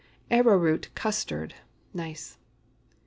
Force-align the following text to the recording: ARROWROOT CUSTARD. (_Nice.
ARROWROOT 0.31 0.89
CUSTARD. 0.95 1.53
(_Nice. 1.93 2.37